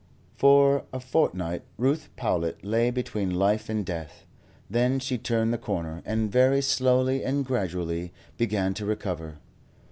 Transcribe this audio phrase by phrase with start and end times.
[0.35, 4.25] For a fortnight Ruth Powlett lay between life and death,
[4.67, 9.37] then she turned the corner, and very slowly and gradually began to recover.